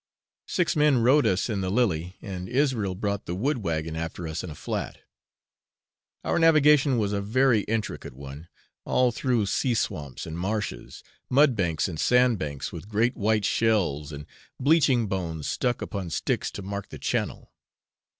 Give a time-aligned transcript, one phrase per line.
[0.47, 4.43] Six men rowed us in the 'Lily,' and Israel brought the wood wagon after us
[4.43, 4.97] in a flat.
[6.23, 8.47] Our navigation was a very intricate one,
[8.83, 14.11] all through sea swamps and marshes, mud banks and sand banks, with great white shells
[14.11, 14.25] and
[14.59, 17.53] bleaching bones stuck upon sticks to mark the channel.